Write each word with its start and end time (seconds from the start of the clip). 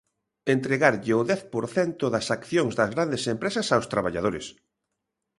Entregarlle 0.55 1.13
o 1.19 1.21
dez 1.31 1.41
por 1.53 1.65
cento 1.75 2.03
das 2.13 2.27
accións 2.37 2.73
das 2.79 2.89
grandes 2.95 3.23
empresas 3.33 3.67
aos 3.69 3.89
traballadores. 3.93 4.45